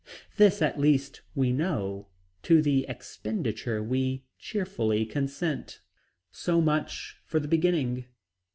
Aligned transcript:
This 0.37 0.63
at 0.63 0.79
least 0.79 1.21
we 1.35 1.51
know 1.51 2.07
to 2.41 2.59
the 2.59 2.87
expenditure 2.89 3.83
we 3.83 4.23
cheerfully 4.39 5.05
consent. 5.05 5.79
So 6.31 6.59
much 6.59 7.17
for 7.23 7.39
the 7.39 7.47
beginning. 7.47 8.05